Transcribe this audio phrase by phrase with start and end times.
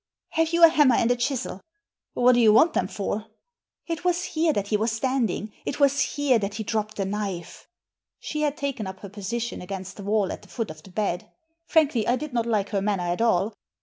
[0.29, 1.61] Have you a hamimer and a chisel?"
[2.15, 3.27] What do you want them for?"
[3.87, 7.67] ^It was here that he was standing; it was here that he dropped the knife."
[8.19, 11.29] She had taken up her position against the wall at the foot of the bed
[11.67, 13.53] Frankly, I did not like her manner at all.